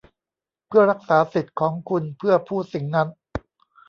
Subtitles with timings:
[0.67, 3.07] เพื่อรักษาสิทธิ์ของคุณเพื่อพูดสิ่งนั้น